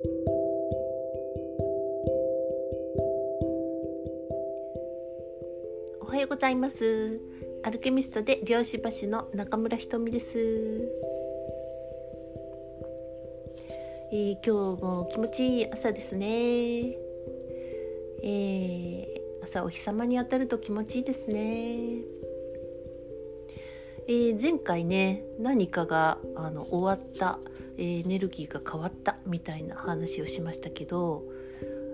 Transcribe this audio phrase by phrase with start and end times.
[0.00, 0.04] お
[6.06, 7.20] はようございます。
[7.64, 10.38] アルケミストで漁師橋の中村ひとみです、
[14.12, 16.96] えー、今日も気持ちいい朝ですね、
[18.22, 19.06] えー、
[19.42, 22.02] 朝お日様に当たると気持ちいいですね。
[24.06, 27.40] えー、前回ね何かがあの終わった、
[27.76, 29.17] えー、エネルギーが変わった。
[29.28, 31.24] みたいな話をしましたけど、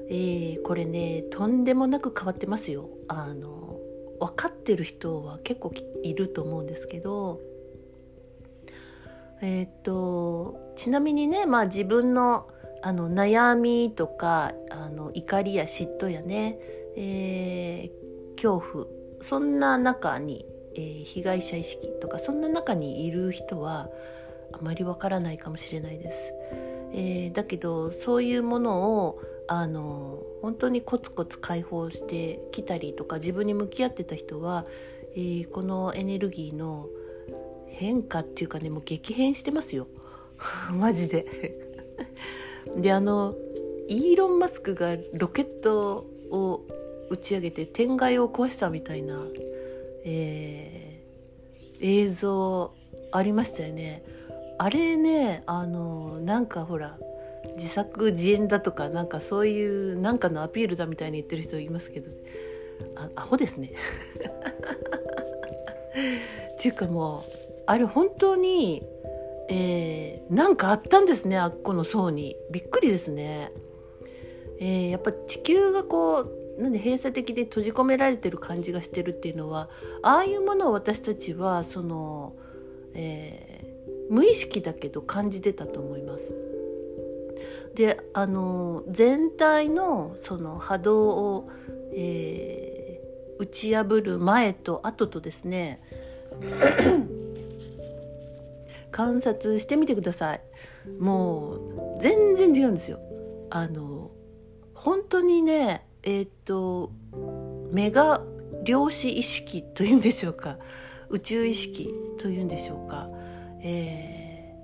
[0.08, 2.88] えー、これねとんでもなく変わってますよ。
[3.08, 3.78] あの
[4.20, 7.40] 分かってる人は結構いると思うんですけど
[9.42, 12.48] えっ、とちなみにね、まあ、自分の
[12.82, 16.58] あの悩みとかあの怒りや嫉妬やね、
[16.96, 18.86] えー、恐怖
[19.20, 23.88] そんな中にえー、被害者意識とかそんな中にいる人は
[24.52, 26.34] あまりわからないかもしれないです。
[26.94, 34.64] えー、だけどそういうものをあの本当にコツコツ解放してきたりとか自分に向き合ってた人は、
[35.14, 36.86] えー、このエネルギーの
[37.68, 39.88] 変化っていうかねもう激変してますよ。
[40.72, 41.26] マジで。
[42.78, 43.34] であの
[43.88, 46.62] イーロン・マスクがロケットを
[47.10, 49.26] 打ち上げて天外を壊したみたいな
[50.04, 52.74] えー、映像
[53.10, 54.04] ありましたよね。
[54.58, 56.98] あれねあのなんかほら
[57.56, 62.10] 自作自演だとかなんかそういうなんかのアピールだみたいに言ってる人いますけど
[62.96, 63.72] あアホですね。
[66.54, 67.22] っていうかもう
[67.66, 68.82] あれ本当に
[69.48, 72.36] えー、なんかあったんですねあっこの層に。
[72.50, 73.52] びっくりですね、
[74.58, 76.20] えー、やっぱ地球がこ
[76.58, 79.68] うなんで閉鎖的で閉じ込められてる感じがしてるっていうのは
[80.02, 82.34] ああいうものを私たちはその、
[82.94, 83.53] えー、
[84.10, 86.22] 無意識だけど感じてたと思います。
[87.74, 91.50] であの全体のその波動を、
[91.92, 95.80] えー、打ち破る前と後とですね
[98.92, 100.40] 観察してみてください。
[100.98, 101.58] もう
[102.00, 103.00] 全然違うんですよ。
[103.50, 104.10] あの
[104.74, 106.92] 本当にねえっ、ー、と
[107.72, 108.22] メガ
[108.64, 110.58] 量子意識というんでしょうか
[111.10, 113.08] 宇宙意識というんでしょうか、
[113.64, 114.54] え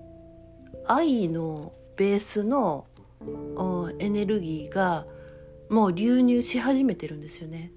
[0.86, 2.86] ー、愛のベースの
[3.98, 5.06] エネルギーが
[5.70, 7.72] もう流入し始めてるんですよね。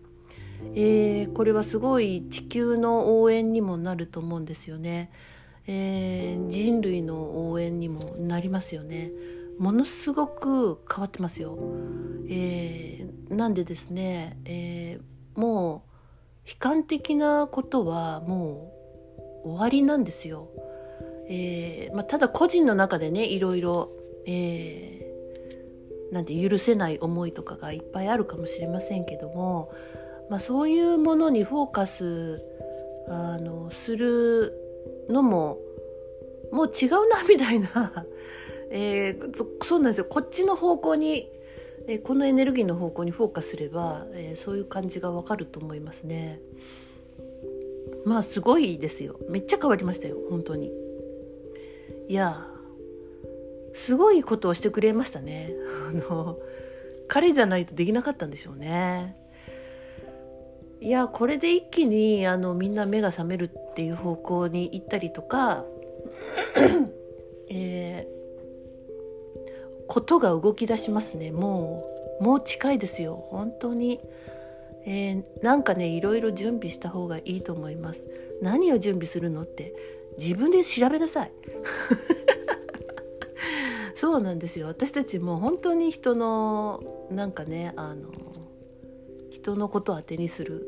[0.76, 5.12] えー、これはすごい地球の応援にもなると思うんですよね。
[5.66, 9.12] えー、人類の応援にもなりますよね。
[9.60, 11.58] ものすごく変わってますよ。
[12.28, 15.86] えー、なんでですね、えー、も
[16.46, 18.74] う悲観的なことはも
[19.46, 20.50] う終わりなんですよ。
[21.36, 23.90] えーまあ、ただ個人の中でねいろいろ、
[24.28, 29.74] えー、なんて許せない思いとかがいっぱいあるかもしれませんけども、
[30.30, 32.44] まあ、そういうものにフォーカス
[33.10, 34.54] あのする
[35.10, 35.58] のも
[36.52, 38.06] もう違うなみたいな。
[38.76, 40.06] えー、そそうなんですよ。
[40.06, 41.30] こっちの方向に、
[41.88, 46.42] えー、このエネルギーの方向にフォーカスすれば、えー、そういう感じがわかると思いますね。
[48.06, 49.20] まあすごいですよ。
[49.30, 50.83] めっちゃ変わりましたよ本当に。
[52.08, 52.48] いや
[53.74, 55.52] すごいことをしてくれましたね。
[55.90, 56.38] あの
[57.08, 59.16] 彼じゃないとできなかったんでしょうね。
[60.80, 65.64] いやこれで一気にあのみんな目が覚めるっていう方向に行ったりとか
[67.50, 68.14] えー
[69.88, 71.32] ことが動き出しますね。
[71.32, 71.86] も
[72.20, 73.28] うもう近いですよ。
[73.30, 74.00] 本当に、
[74.86, 78.10] えー、なんかねいろいろ準備した方がいいと思います。
[78.42, 79.74] 何を準備するのって
[80.18, 81.32] 自分で調べなさい。
[83.96, 84.68] そうなんですよ。
[84.68, 88.10] 私たちも本当に人のなんかねあの
[89.32, 90.68] 人のことを当てにする、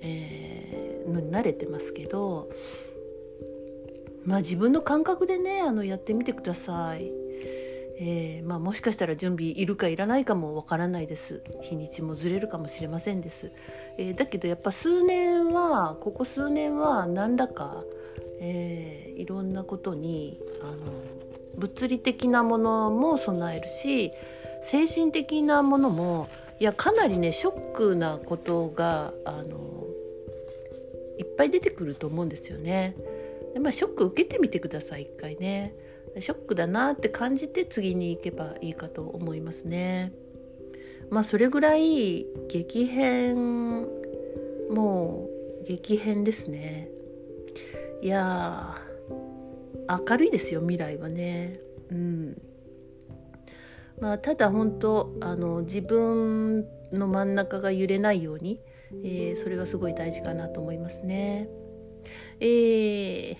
[0.00, 2.48] えー、のに慣れてますけど
[4.24, 7.12] まあ自分の感覚でねあのやってみてください。
[7.98, 11.42] えー、まあ、もしかしたら準備いるかいらないかもわからないです。
[11.62, 13.50] 日にちもずれるかもしれませんです、
[13.96, 17.84] えー、だけどやっぱ数年はここ数年は何らか、
[18.40, 20.92] えー、いろんなことにあの
[21.56, 24.12] 物理的なものも備えるし
[24.62, 26.28] 精神的なものも
[26.58, 29.86] いやかなりねショックなことがあの
[31.18, 32.94] いっぱい出てくると思うんですよね。
[33.54, 35.74] でまあ、ショック受けてみてください一回ね。
[36.20, 40.12] ショックだなって感じて次に行けばいいかと思いますね。
[41.08, 43.82] まあそれぐらい激変
[44.70, 45.28] も
[45.62, 46.90] う激変ですね。
[48.02, 48.76] いや
[49.88, 51.60] 明るいですよ未来はね。
[51.90, 52.42] うん。
[54.00, 58.60] まあ、ただ本当あの自分の真ん中が揺れないように、
[59.02, 61.48] えー、それはすごい大事かなと思いますね。
[62.40, 63.36] えー、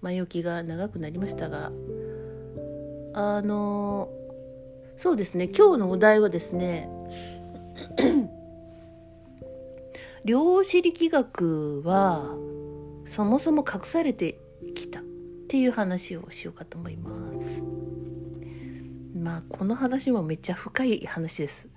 [0.00, 1.70] 前置きが長くなりましたが
[3.14, 4.10] あの
[4.98, 6.88] そうですね今日のお題はですね
[10.24, 12.36] 量子力学は
[13.06, 14.38] そもそも隠されて
[14.74, 15.02] きたっ
[15.48, 17.62] ていう話をしようかと思います。
[19.16, 21.68] まあこの話もめっちゃ深い話です。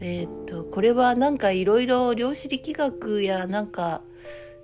[0.00, 4.02] えー、っとこれはなんかいろいろ量子力学やなんか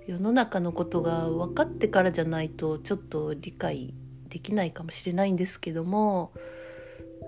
[0.07, 3.93] 世の中のことが分かってからじゃないとちょっと理解
[4.29, 6.31] できないかもしれないんですけども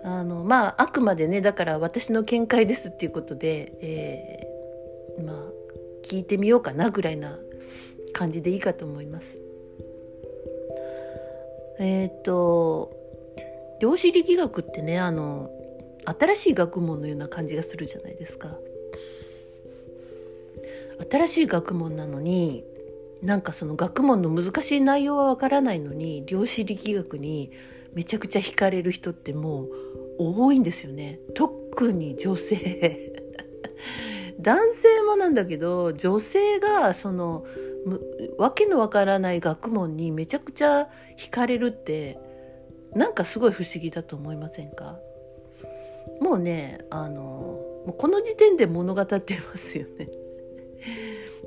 [0.04, 5.38] あのまああくまでねだから私の見解ですっていうことで、えー、まあ
[6.06, 7.38] 聞いてみようかなぐらいな
[8.18, 9.38] 感じでいいかと思います。
[11.80, 12.92] えっ、と
[13.80, 15.52] 量子力学ってねあの
[16.04, 18.58] 新しい学問のような感じがするじゃないですか。
[21.12, 22.64] 新しい学問なのに
[23.22, 27.52] なんかその学問の難しい内容はわからないのに量子力学に
[27.94, 29.69] めちゃくちゃ惹かれる人ってもう
[30.18, 33.14] 多いんですよね特に女性
[34.42, 37.46] 男性もなんだけど女性がその
[38.38, 40.88] わけのわからない学問にめちゃくちゃ
[41.18, 42.19] 惹かれるって
[42.94, 45.00] なんかすごい不思議だと思いませんか？
[46.22, 47.22] もうねあの
[47.86, 50.10] もうこの時点で物語ってますよね。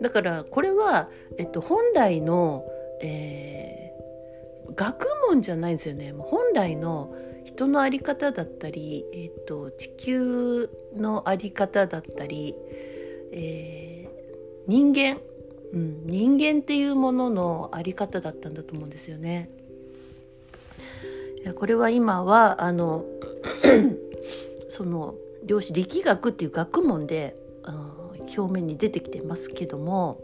[0.00, 2.64] だからこれは、えっと、本来の、
[3.02, 6.14] えー、学問じゃないんですよね。
[6.16, 7.14] 本来の
[7.44, 12.54] 人の在り方だったり、えっと、地球の在り方だったり、
[13.32, 15.20] えー、人間
[15.72, 19.48] うん、人間っていうものの在り方だったんだと思うんですよね。
[21.54, 23.04] これは今はあの
[24.68, 25.14] その
[25.44, 27.34] 量子力学っていう学問で
[28.36, 30.20] 表面に出てきてますけども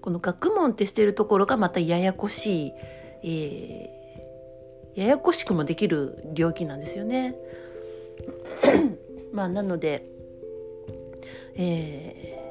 [0.00, 2.72] この学問ってしてるところがまたややこしい、
[3.24, 7.34] えー、ややこしくもできる領域なんですよね。
[9.32, 10.04] まあなので、
[11.56, 12.43] え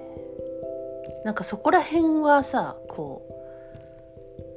[1.26, 3.28] なんかそこら辺はさこ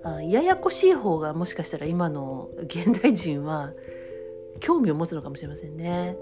[0.04, 3.72] うあややこしい方がもしかしたら今の現代人は
[4.60, 6.16] 興味を持つのかもしれませんね。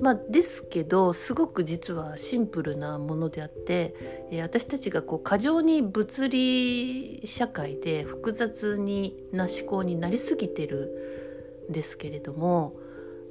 [0.00, 3.94] まあ、ですけどすごく実はシンプルなものであって、
[4.30, 12.78] えー、私たちがこう過剰に物理社会で複雑にな思考になりすぎてるんですけれども、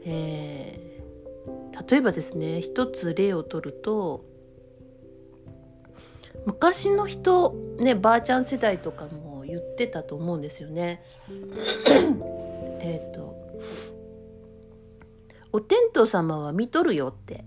[0.05, 4.28] えー、例えばですね一つ例をとると
[6.45, 11.01] 昔の人ねばあちゃん世代とかも言ってたと思うんですよね。
[12.81, 13.35] えっと
[15.51, 17.45] 「お天道様は見とるよ」って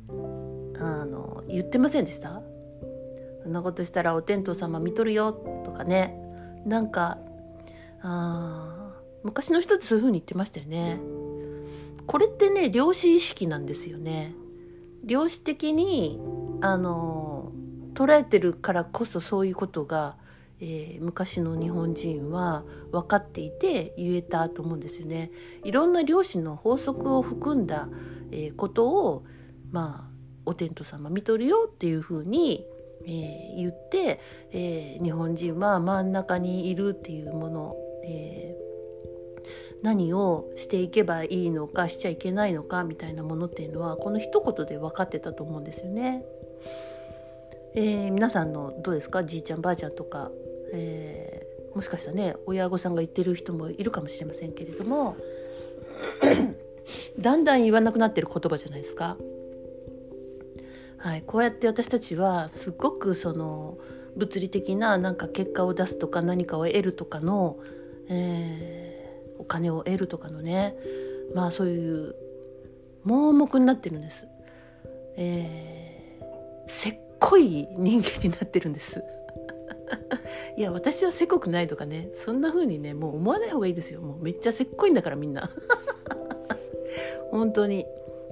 [0.79, 2.43] あの言ってませんでした？
[3.43, 5.33] そんなことしたら「お天道様見とるよ」
[5.65, 6.17] とかね
[6.65, 7.19] なんか
[8.03, 11.01] あ昔の人ってそういうふうに言ってましたよね。
[12.07, 14.35] これってね量子意識なんですよね。
[15.05, 16.21] 量子的に
[16.61, 17.32] あの
[17.95, 20.17] 捉えてるからこそそういうことが、
[20.61, 25.31] えー、昔の日本人は分かっていて言えたと思うんですよね。
[25.65, 27.89] いろんな量子の法則を含んだ、
[28.31, 29.25] えー、ことを
[29.71, 30.13] まあ
[30.45, 32.67] お天道様見とるよっていうふうに、
[33.05, 34.21] えー、言って、
[34.53, 38.57] え、日本人は真ん中にいるっていうもの、え、
[39.83, 46.25] 何をしていけばいいのかしちゃいけないのかみたいなものっていうのはこの一言で分かってたと思うんですよね。
[47.75, 49.25] えー、皆さんのどうですか？
[49.25, 50.31] じいちゃんばあちゃんとか、
[50.73, 55.17] えー、もしかしたらね親御さんが言ってる人もいるかもしれませんけれども
[57.19, 59.17] だんだん言わなくなってる言葉じゃないですか。
[60.99, 63.79] はい、こうやって私たちはすごくその
[64.17, 67.59] 物理的ななんか結果を出すとか何かを得るとかの、
[68.09, 70.77] えー、お金を得るとかのね
[71.35, 72.15] まあそういう
[73.03, 74.27] 盲目になってるんです。
[75.17, 76.69] えー、
[77.23, 79.05] こい人間になってるんです。
[80.57, 84.01] いや私はせこくないとかねそんな風にねもう思わない方がいいですよ。
[84.01, 85.51] もうめっちゃせっこいんだからみんな。
[87.31, 87.87] 本当に。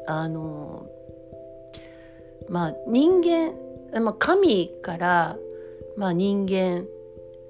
[0.07, 0.87] あの
[2.49, 3.55] まあ人間、
[4.03, 5.39] まあ、神から
[5.97, 6.87] まあ人間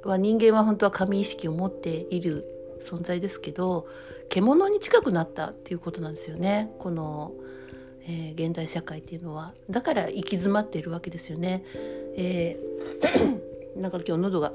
[0.05, 2.45] は人間は本当は神意識を持っている
[2.83, 3.87] 存在ですけど
[4.29, 6.71] 獣に近くなったっていうことなんですよね。
[6.79, 7.33] この
[8.11, 11.65] えー、現代社会っていうのはだから行き詰まっているわけですよね。
[12.17, 14.53] えー、 なんか今日喉が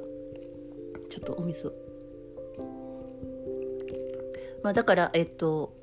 [1.09, 1.73] ちょっとお水。
[4.61, 5.73] まあ、だからえっと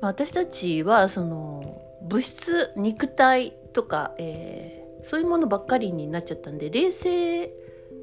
[0.00, 7.52] まあ、私たちはその物質肉体とか、えー、そういうものばっかりになっちゃったんで冷静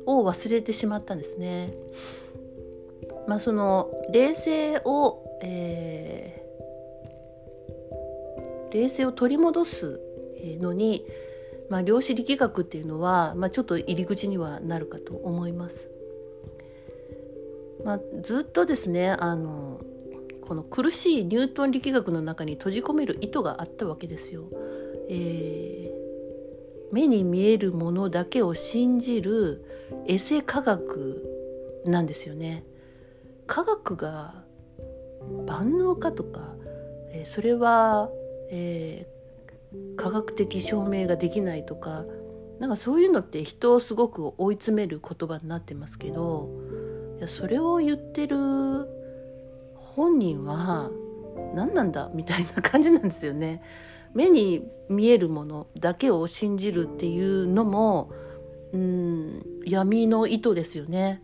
[0.06, 1.74] を忘れてしまったんですね。
[3.28, 6.39] まあ、その冷静を、えー、
[8.72, 10.00] 冷静を取り戻す
[10.60, 11.06] のに、
[11.70, 15.90] まあ、量子力学っていうのは、まあ、ちょっと入り口にはなるかと思います。
[17.84, 19.80] まあ、ずっとですねあの
[20.50, 24.46] この苦しいニュートン力学の中に閉じ込める意図があったわけですよ。
[25.10, 29.64] えー、目に見えるものだけを信じる
[30.08, 31.24] エセ科学
[31.86, 32.66] なんですよね。
[33.46, 34.44] 科学が
[35.46, 36.56] 万能かとか、
[37.12, 38.10] えー、それは、
[38.50, 42.06] えー、科学的証明ができないとか
[42.60, 46.50] なんかそういうのって人をすごく追い詰める言葉になってますけど
[47.18, 48.38] いやそれを言ってる
[49.76, 50.90] 本人は
[51.54, 53.62] 何なんだみたいな感じなんですよね。
[54.14, 58.12] 目に見えるものだけを信じるっていうのも
[58.74, 61.22] うん闇の意図ですよね、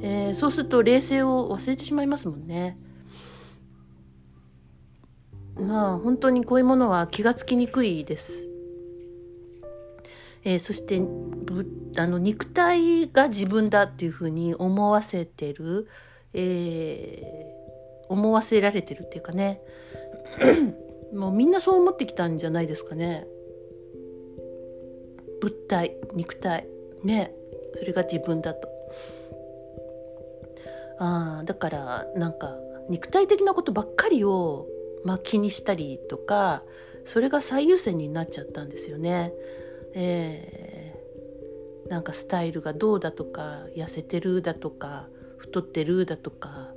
[0.00, 2.78] えー、そうすると冷静を忘れてしまいますもんね。
[5.60, 8.48] まあ本当にこういうものは気がつきにくいです。
[10.44, 11.00] えー、そして
[12.00, 15.88] あの肉体が自分だっていうふうに思わせてる、
[16.32, 19.60] えー、思わせられてるっていうかね。
[21.12, 23.26] もうみんなそう思ってきたんじゃないですかね。
[25.40, 26.66] 物体肉体。
[27.02, 27.34] ね。
[27.74, 28.68] それが自分だと。
[31.00, 32.56] あだからなんか
[32.88, 34.66] 肉体的なことばっかりを、
[35.04, 36.62] まあ、気にしたりとか
[37.04, 39.32] それが最優先になっちゃったんですよね。
[39.94, 46.72] えー、なんかスタイルがどうだとか痩せてるだとか太ってるだとか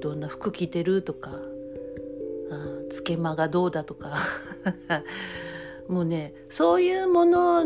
[0.00, 1.32] どんな服着てるとか
[2.92, 4.18] つけまがどうだとか
[5.88, 7.64] もうねそういうもの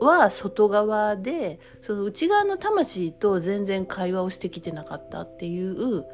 [0.00, 6.06] は外側でその内側の魂と全然会話をしてきてなかったっていう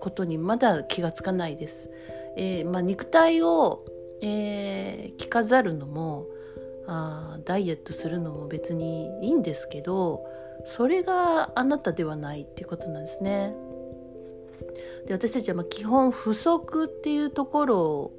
[0.00, 1.90] ことにまだ気がつかないです。
[2.36, 3.84] えー、まあ、肉体を、
[4.22, 6.26] えー、着飾るのも
[6.86, 10.24] あダイエットするのも別にいいんですけど
[10.64, 13.54] それがあなたではないっていうことなんですね。
[15.06, 18.12] で私たちはま基本不足っていうところ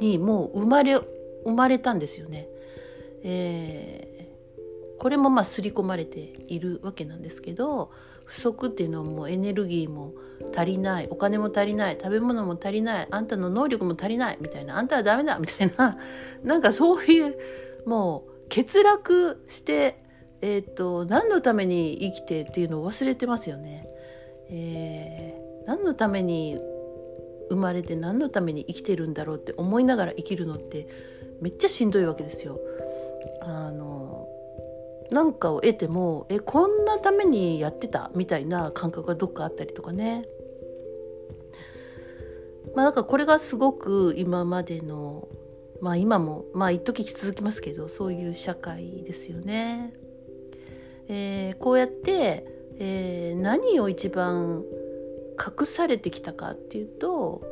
[0.00, 1.00] にもう生まれ
[1.44, 2.48] 生まれたんですよね。
[3.22, 4.21] え、
[5.02, 7.90] これもまあ刷り込まれているわけなんですけど
[8.24, 10.12] 不足っていうのはもうエネルギーも
[10.56, 15.98] 足りないお金も足りない食べ物も足りないあんたの能力も足りないみたいなあんたはダメだみたいな
[16.44, 17.36] なんかそういう
[17.84, 20.04] もう欠落して、
[20.40, 23.88] えーと、何のために生きてっていうのを忘れてますよね。
[24.50, 26.60] えー、何のために
[27.50, 30.86] 生まれて何のために生きてるんだろうって思いながら生きるのって
[31.40, 32.60] めっちゃしんどいわけですよ。
[33.40, 34.28] あの
[35.10, 38.10] なんかを得てもえこんなためにやってた？
[38.14, 40.26] みたいな感覚がどっかあったりとかね。
[42.74, 45.28] まあ、だからこれがすごく今までの
[45.80, 49.92] まあ今もまあ一時続きますけどそういう社会ですよね。
[51.08, 52.46] えー、こうやって、
[52.78, 54.64] えー、何を一番
[55.38, 57.42] 隠されてきたかっていうと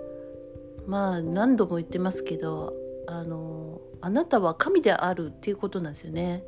[0.87, 2.73] まあ何度も言ってますけど
[3.11, 6.45] あのあなたは神であるっていうことなんですよね。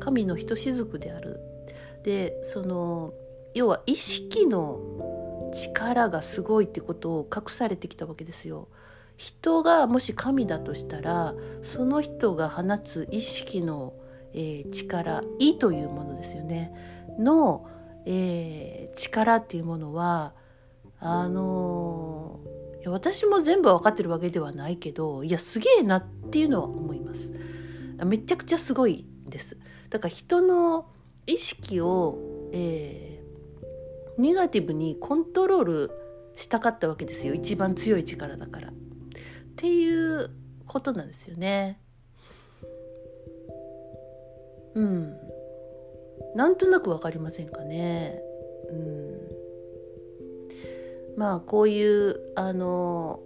[0.00, 1.38] 神のひとしずくである。
[2.02, 3.14] でその
[3.54, 4.80] 要は意識の
[5.54, 8.68] 力がすごいってことを隠されてきたわけですよ。
[9.16, 13.92] 人がもし神だとしたらその人が放つ意識の、
[14.32, 16.72] えー、力意というものですよね
[17.18, 17.68] の、
[18.06, 20.32] えー、力っていうものは
[21.00, 27.32] あのー、私も全部分かってるわけではないけどいやすげえなっていうのは思います
[28.04, 29.58] めちゃくちゃすごいです
[29.90, 30.86] だから人の
[31.26, 32.18] 意識を、
[32.52, 35.90] えー、ネガティブにコントロール
[36.34, 38.72] したかったわけですよ一番強い力だからっ
[39.56, 40.30] ていう
[40.66, 41.80] ことなんですよね。
[44.74, 45.16] うん。
[46.34, 48.22] なんとなくわかりませんかね。
[48.68, 49.19] うん。
[51.20, 53.20] まあこういうあの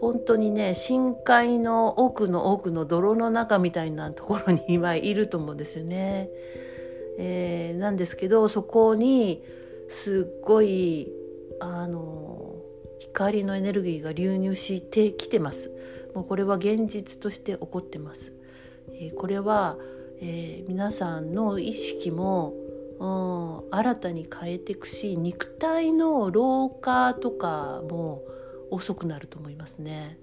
[0.00, 6.30] 本当にね深海の奥の奥の泥の中みたいなところに今いると思うんですよね。
[7.18, 9.42] えー、なんですけどそこに
[9.88, 11.12] すっごい
[11.58, 12.62] あの
[13.00, 15.72] 光のエネルギーが流入してきてます
[16.14, 18.34] もうこれは現実として起こってます、
[19.00, 19.78] えー、これは、
[20.20, 22.52] えー、皆さんの意識も、
[22.98, 28.22] 新たに変えていくし肉体の老化とかも
[28.70, 30.18] 遅くなると思いますね。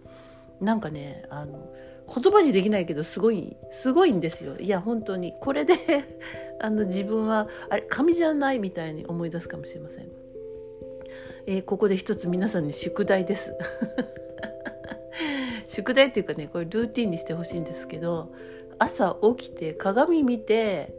[0.60, 1.74] なんかねあの
[2.13, 4.58] 言葉にできないけどすごいすごいんですよ。
[4.58, 5.34] いや本当に。
[5.39, 5.75] これで
[6.60, 10.10] あの自分はあれ神じゃないみたいに思い出すかもしれません、
[11.48, 13.56] えー、ここで一つ皆さんに宿題です。
[15.68, 18.32] 宿題っていうかねこれルーティンにしてほしいんですけど
[18.77, 20.94] 朝起きて鏡見て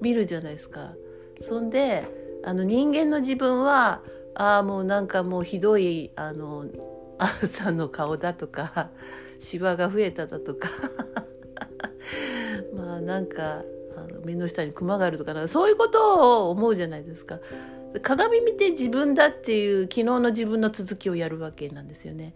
[0.00, 0.94] 見るじゃないですか。
[1.42, 2.06] そんで
[2.44, 4.02] あの人間の自分は
[4.34, 6.66] ああもうなんかもうひどいあの
[7.18, 8.90] 朝の顔だとか
[9.38, 10.68] シワが増えただとか
[12.74, 13.62] まあなんか
[13.96, 17.38] あの目の下にクマがあるとかそういうことを思うじゃないですか。
[18.02, 22.34] 鏡見て自分だっていう昨日の自分の続きをやるわけなんですよね。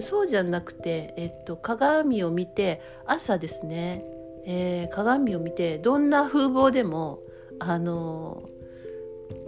[0.00, 4.04] そうじゃなくて、えっと、鏡を見て朝ですね、
[4.44, 7.20] えー、鏡を見てどんな風貌でも
[7.60, 8.48] あの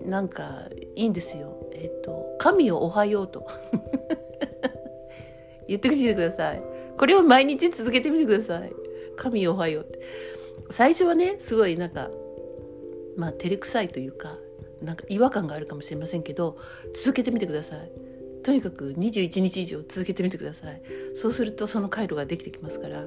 [0.05, 1.69] なんかいいんですよ。
[1.73, 3.47] えっと「神をおはよう」と
[5.69, 6.63] 言ってみてください。
[6.97, 8.73] これを毎日続けてみてください。
[9.17, 10.01] 神をおはようって。
[10.71, 12.11] 最初はね、すごいなんか、
[13.17, 14.39] まあ、照れくさいというか、
[14.83, 16.57] なんか違和感があるかもしれませんけど、
[16.95, 17.93] 続けてみてください。
[18.43, 20.81] とにかく21日以上続けてみてください。
[21.15, 23.05] そうするとその回路ができてきますから。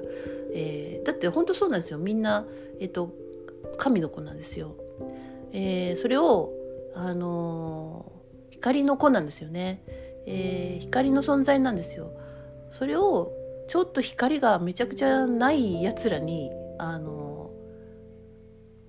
[0.52, 1.98] えー、だって本当そうなんですよ。
[1.98, 2.46] みんな、
[2.80, 3.12] えっ、と、
[3.78, 4.76] 神の子なんですよ。
[5.52, 6.52] えー、それを、
[6.94, 9.82] あのー、光の子なんですよね。
[10.26, 12.12] えー、光の存在なんですよ。
[12.70, 13.32] それを
[13.68, 17.50] ちょっと光がめちゃくちゃないやつらにあの、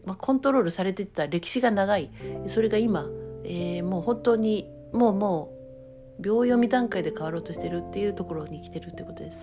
[0.05, 2.11] まあ、コントロールされてた歴史が長い。
[2.47, 3.07] それが今、
[3.43, 5.53] えー、もう本当にもうも
[6.19, 9.37] う秒読み段階で変わろうとしてるっていうところに来てるってことです。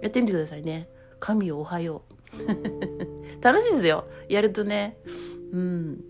[0.00, 0.88] やってみてくださいね。
[1.20, 2.12] 神をおはよう。
[3.40, 4.04] 楽しいですよ。
[4.28, 4.96] やるとね
[5.52, 6.04] うん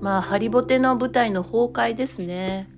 [0.00, 2.68] まあハリボテの舞台の崩壊ですね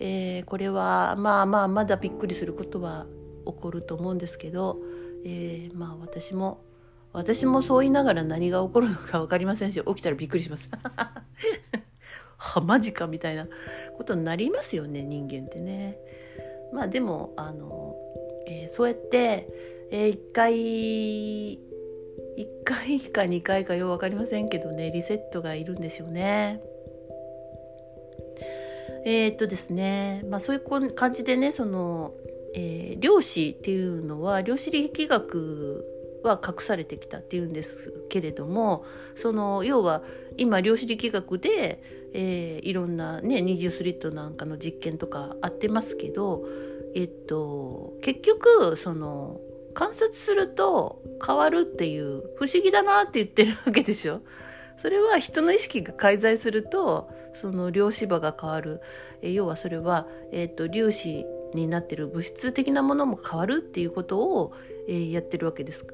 [0.00, 3.06] えー、これはまあまあまだびっくりすることは
[3.46, 4.78] 起こると思うんですけど、
[5.24, 6.60] えー、まあ私も
[7.12, 10.68] 私もそう言いながら何が起こるのか分かりませんし起きたらびっくりします。
[12.36, 13.46] はマジかみたいな
[13.96, 15.96] ことになりますよね人間ってね。
[16.72, 17.94] まあでもあの、
[18.46, 19.48] えー、そうやって、
[19.92, 21.60] えー、1回
[22.36, 26.60] 1回か2回かよう分かりませんけどねリセットがいるんでしょうね。
[29.06, 32.14] えー、っとですね、まあ、そういう感じでねその、
[32.54, 35.84] えー、量子っていうのは量子力学
[36.24, 40.02] は隠されてきたっていうんですけれどもその要は
[40.38, 41.82] 今量子力学で、
[42.14, 46.44] えー、いろんなね二重スリットなんかの実験とかあってますけど、
[46.94, 49.38] えっと、結局その
[49.74, 54.20] 観察すると変わるっていう不思議だなって言ってるわけでしょ？
[54.78, 58.80] それは人の意識が介在するとその量子場が変わる、
[59.22, 64.52] 要はそれは、えーと、粒子になってる物質的なものも変わるっていうことを、
[64.88, 65.84] えー、やってるわけです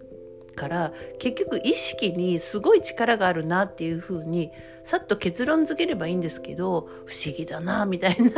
[0.56, 4.50] から結局意識にすごい力があるなっていうふうに
[4.84, 8.30] さっと結論付ければいいんですけど不思議だなみたいな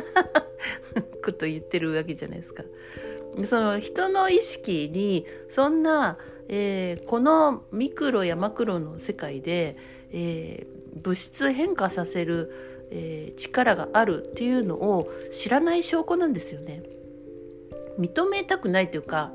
[1.24, 2.62] こと言ってるわけじゃないですか。
[3.46, 6.18] その人の意識にそんな、
[6.48, 9.76] えー、このミクロやマクロの世界で、
[10.12, 16.82] えー、物質変化させる、えー、力があるっていうのを知らない証拠なんですよね。
[17.98, 19.32] 認めたくないというか、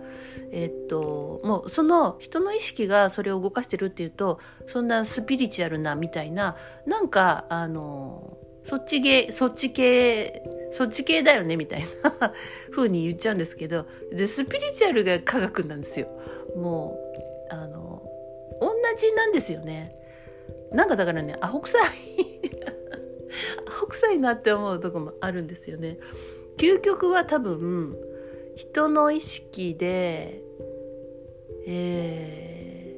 [0.52, 6.56] え、っともうその人の意識がそれを動かしてるっていうとそんなスピリチュアルなみたいな
[6.86, 12.34] なんかあのそっち系そっち系そっち系だよねみたいな
[12.72, 16.08] 風に言っちゃうんですけどでスピリチュアルが科学なんですよ。
[16.56, 17.00] も
[17.50, 18.04] うあの
[18.60, 19.98] 同じなんですよね。
[20.72, 21.82] なんかだからねアホ臭い
[23.68, 25.98] アホ臭いなって思うとこもあるんですよね
[26.58, 27.98] 究極は多分
[28.56, 30.42] 人の意識で
[31.70, 32.98] え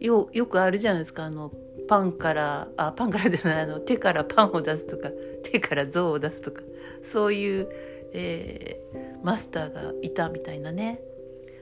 [0.00, 1.52] ー、よよくあるじゃないですかあの
[1.88, 5.10] パンからあパンからじゃないあの手からパンを出すとか
[5.42, 6.62] 手から像を出すとか
[7.02, 7.68] そういう、
[8.12, 11.00] えー、マスターがいたみたいなね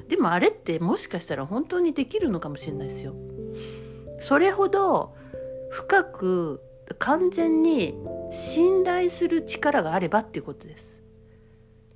[0.09, 3.15] でもあれってもしかしたら本当にできるのかもしれないですよ。
[4.21, 5.15] それほど
[5.71, 6.63] 深く
[6.99, 7.95] 完全に
[8.31, 11.03] 信頼する力があればっていうことです。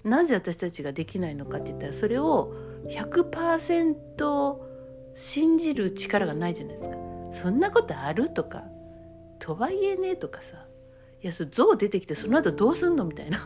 [0.04, 2.52] なぜ私たちができないのかって言ったらそれを
[2.88, 4.56] 100%
[5.14, 6.96] 信じる力がないじゃないですか。
[7.32, 8.64] そんなことあるとか？
[9.38, 10.61] とはいえねとかさ
[11.22, 13.40] いやそ像出てきてその後どうすんのみたいな。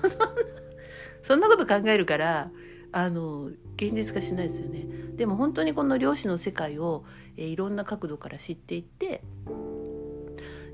[1.23, 2.51] そんなこと考えるから
[2.93, 4.87] あの現実化しないですよね。
[5.17, 7.05] でも本当にこの量子の世界を、
[7.37, 9.23] えー、いろんな角度から知っていって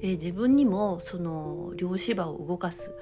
[0.03, 2.93] えー、自分にもその量子場を動かす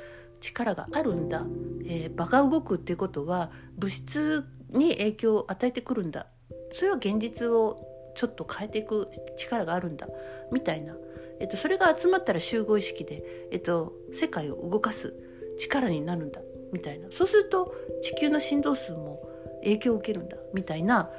[0.40, 1.44] 力があるんだ、
[1.84, 6.26] えー、場が動くってことは物質に影響を与えてくるんだ。
[6.72, 7.84] それは現実を
[8.14, 10.06] ちょっと変えていく力があるんだ。
[10.52, 10.94] みたいな、
[11.40, 15.14] えっと、それが集まったら集合意識で、えっと、世界を動かす
[15.58, 19.22] 力になるんだみたいなそうすると地球の振動数も
[19.62, 21.10] 影響を受けるんだみたいな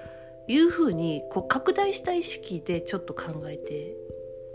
[0.47, 3.95] いうふうにこう拡大した意識でちょっと考えて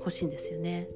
[0.03, 0.89] ほしいんですよね。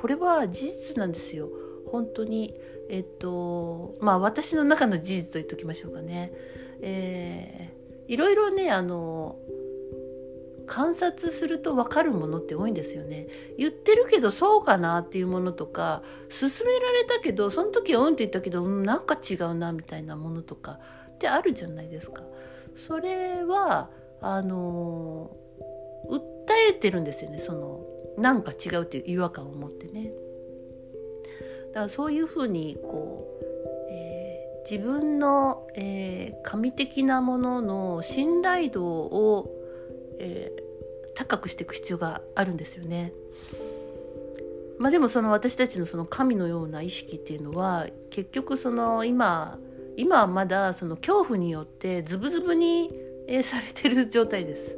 [0.00, 1.48] これは事実なんですよ
[1.90, 2.54] 本当に
[2.90, 6.32] えっとまあ私の中の事実と言っておきましょうかね。
[6.80, 9.38] えー、いろいろねあの
[10.66, 13.28] 観察すると分かるものって多いんですよね。
[13.58, 20.78] 言ってるけどそうかなっていうものとか勧められたけどその時はうんって言ったけど、うん、なんか違うなみたいなものとか
[21.14, 22.22] ってあるじゃないですか。
[22.74, 25.36] それはあの
[26.10, 26.20] 訴
[26.70, 27.86] えてるんですよねその
[28.18, 30.12] なんか違うっていう違和感を持ってね。
[31.68, 33.44] だからそういうふうにこう
[34.68, 39.50] 自分の、えー、神的なものの信頼度を、
[40.18, 43.12] えー、高くしていく必要があるんですよね。
[44.78, 49.58] まあ、でもその私たちのその神のような意識っていうのは結局その今
[49.96, 52.90] 今はまだその恐怖によってズブズブに、
[53.28, 54.76] えー、されてる状態です。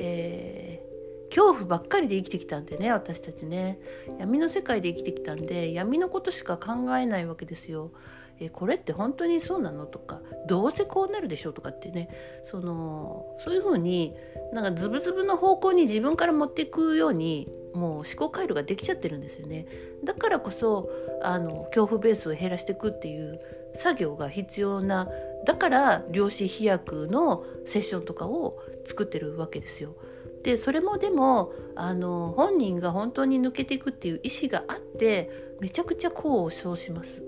[0.00, 3.80] えー、恐怖ばっかりで生きてきたんでね私たちね
[4.20, 7.90] 闇の世界で生きてきたんで闇のことしか考えないわけですよ。
[8.40, 9.86] えこれって本当にそうなの？
[9.86, 11.50] とかどうせこうなるでしょ？
[11.50, 12.08] うとかってね
[12.44, 14.14] そのそういうふうに
[14.52, 19.66] なんかズブズブの方向に自分から持っていくようにもう思考回路ができちゃってるんですよね
[20.02, 20.88] だからこそ
[21.22, 23.40] あの恐怖ベースを減らしていくっていう
[23.74, 25.08] 作業が必要な
[25.44, 29.94] だから量子飛躍のセッションとかを作ってるわけですよ。
[30.42, 37.22] でそれもでもあの本人が本当に抜けていくっていう意思があってめちゃくちゃ功を奏します。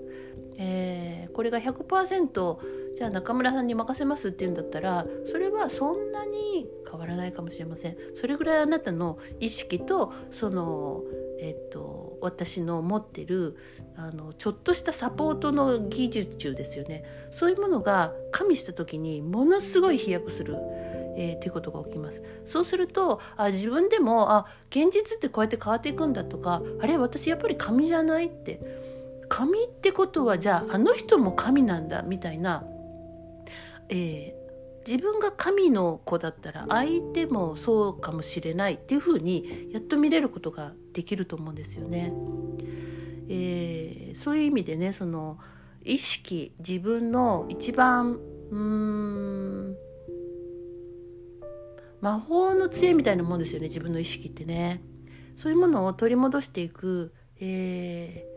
[0.63, 2.57] えー、これが100%
[2.95, 11.01] じゃあ中村さんに任せますって言うんだったらそれはそんなに変わらないかもしれませんそれぐらいあなたの意識とその
[11.39, 13.57] えっと私の持ってる
[13.95, 20.57] あのちょっとしたサポートの技術中ですよねそういうものが加味した時にものすごい飛躍する。
[21.17, 28.61] えー、っていうことが起きますそうするとあ自分でもあ現実ってこうやって変わっていくんだとかあれ私やっぱり神じゃないって
[29.31, 32.65] 神ってことはじゃああの人も神なんだみたいな、
[33.87, 42.11] えー、自分が神の子だったら相手もそうかもしれないっていうふうにやっと見れることができると思うんですよね。
[43.29, 45.37] えー、そういう意味でねその
[45.85, 48.19] 意識自分の一番
[48.51, 49.77] うん
[52.01, 54.83] 魔法の杖みたいなもんですよね自分の意識ってね。
[55.37, 58.30] そういうものを取り戻していく、えー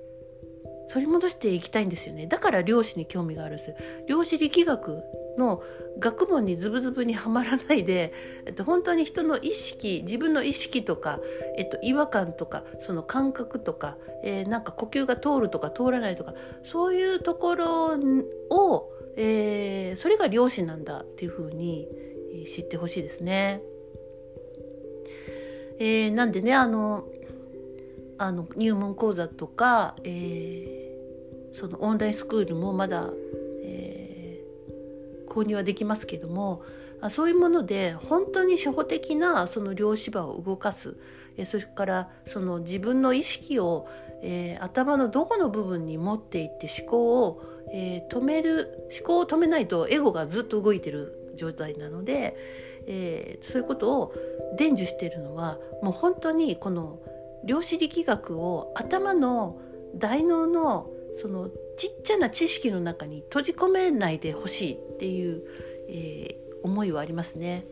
[0.88, 3.74] 取り戻していきたいんですよねだから量子に興味があるんです
[4.06, 5.02] 量子力学
[5.38, 5.62] の
[5.98, 8.12] 学問にズブズブにはまらないで、
[8.46, 11.20] えっと、本当に人の意識自分の意識とか、
[11.56, 17.98] えっと、違和感とかその感覚とか、えー、なんか呼吸が通るとか通らないとかそういうところ
[18.50, 21.88] を、えー、それが量子なんだっていうふうに
[22.46, 23.62] 知ってほしいですね。
[25.78, 27.08] えー、なんでねあの
[28.18, 30.84] あの入門講座とか、えー
[31.54, 33.10] そのオンラインスクールもまだ、
[33.62, 36.62] えー、購入はできますけども
[37.10, 40.96] そういうもので本当に初歩的なその量子場を動かす、
[41.46, 43.86] それからその自分の意識を、
[44.22, 47.42] えー、頭のどこの部分に持っていって思考を、
[47.74, 52.36] えー、止める思考を止めないとエゴがずっと動いてる状態なので、
[52.86, 54.14] えー、そういうことを
[54.56, 57.00] 伝授しているのはもう本当にこの
[57.44, 59.60] 量子力学を頭の
[59.94, 65.42] 大脳のそのちっちゃな知識の中に閉じ込めないでほしいっていう、
[65.88, 67.64] えー、思いはありますね。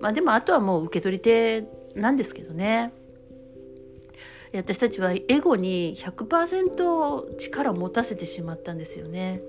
[0.00, 2.92] まあ、でもあとはもう受け取り手なんですけどね。
[4.54, 9.40] 私たちはエゴに100%力を持たせてしまったんですよね。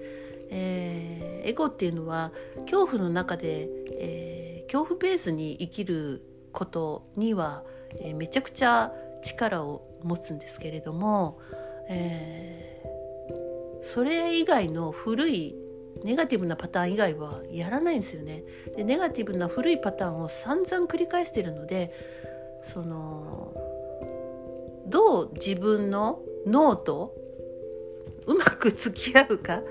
[0.49, 2.31] えー、エゴっていうのは
[2.65, 3.67] 恐怖の中で、
[3.99, 6.21] えー、恐怖ベースに生きる
[6.51, 7.63] ことには、
[7.99, 11.39] えー、めちゃくちゃ力を持つんですけれども、
[11.89, 12.81] え
[13.83, 15.55] それ以外の古い
[16.03, 18.43] ネガティブなパターン以外はやらないんですよね。
[18.75, 21.93] でネガティブな古いパターンを散々繰り返してるので
[22.73, 23.53] その
[24.87, 27.13] どう自分の脳と
[28.25, 29.61] うまく付き合うか、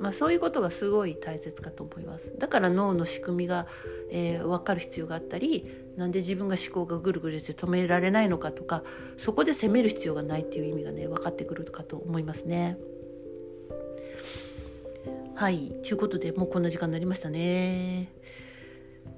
[0.00, 2.24] まあ、そういうことがすごい大切かと思います。
[2.38, 3.66] だから脳の仕組みが、
[4.10, 8.82] えー、分かる必要があったりなんで自分が思考がぐるぐるして止められないのかとか
[9.16, 12.78] そこで責める必要がないっていう意味がね分かってくるかと思いますね。
[15.34, 18.08] はいちゅうことでもうこんな時間になりましたね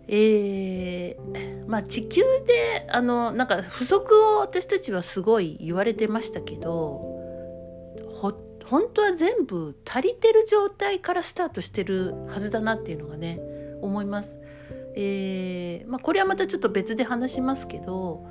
[0.08, 7.02] えー、まあ地球であのなんか不足を私たちはすごい言われてましたけど
[8.20, 8.32] ほ
[8.64, 13.40] 本当は全部足りてる状態からスタートしてるはずだなっていうのがね
[13.82, 14.35] 思います。
[14.96, 18.26] えーまあ、これはまたちょっと別で話しますけど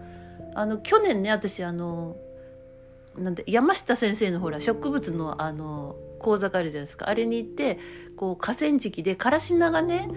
[0.55, 2.15] あの去年ね私あの
[3.17, 7.07] なんで山下先生のほら植物のあの講座があるじゃないですか。
[7.07, 7.77] あれに行って
[8.15, 10.09] こう河川敷でからし菜がね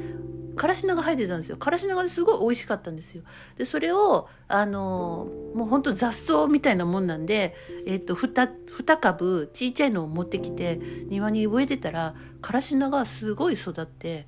[0.56, 1.56] からし菜が生えてたんですよ。
[1.56, 3.22] からし菜がすごい美味しかったんですよ。
[3.56, 7.54] でそれをあのもうほんと雑草みたいなもんなんで、
[7.86, 14.26] えっと 2, 2株ちいちゃいのを持ってきて庭に植えてたらからし菜がすごい育って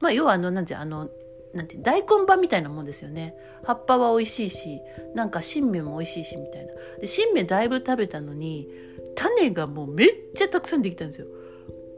[0.00, 1.08] まあ要はあのなんてあの
[1.54, 3.34] なんて大根葉みたいなもんですよね。
[3.64, 4.80] 葉っぱは美味しいし
[5.14, 6.72] なんか新芽も美味しいしみたいな。
[7.00, 8.68] で新芽だいぶ食べたのに
[9.14, 11.26] 種がもうめっちゃたくさんできたんですよ。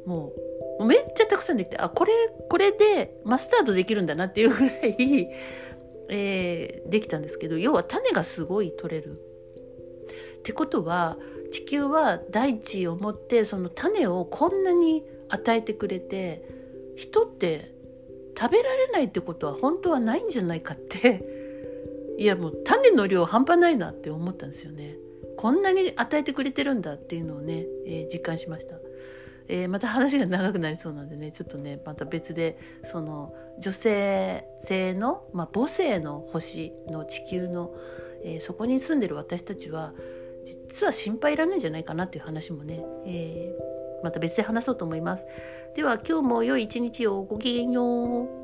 [0.07, 0.33] も
[0.79, 2.13] うめっちゃたくさんできてあこれ
[2.49, 5.29] これでマスタードできるんだなっていうぐらい、
[6.09, 9.21] えー、できたんですけど要は種がすごい取れる。
[10.39, 11.19] ってことは
[11.53, 16.43] 地球は大地を持ってその種をこんなに与えてくれて
[16.97, 17.75] 人って
[18.41, 21.23] 食べられないってことは本当はないんじゃないかって
[22.17, 24.97] いやもう種の量半端ないなって思ったんですよね。
[25.37, 28.77] こんなに与えてくれてるんだっていうのをね、えー、実感しました。
[29.49, 37.75] えー、また話が長くなりそうなんでねちょっとねまた別でその女性性の、まあ、母性の星の地球の、
[38.23, 39.93] えー、そこに住んでる私たちは
[40.45, 45.25] 実は心配いらないんじゃないかなっていう話もね、えー、また別で話そうと思います。
[45.75, 48.40] では今日も良い一日をごきげんよう。